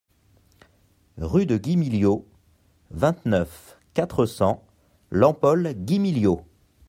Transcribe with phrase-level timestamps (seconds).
[1.19, 2.25] Rue de Guimiliau,
[2.89, 4.63] vingt-neuf, quatre cents
[5.11, 6.41] Lampaul-Guimiliau